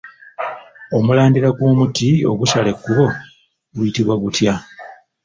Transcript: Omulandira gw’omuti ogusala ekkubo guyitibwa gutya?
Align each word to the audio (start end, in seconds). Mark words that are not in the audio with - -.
Omulandira 0.97 1.49
gw’omuti 1.55 2.09
ogusala 2.31 2.67
ekkubo 2.73 3.05
guyitibwa 3.75 4.15
gutya? 4.23 4.53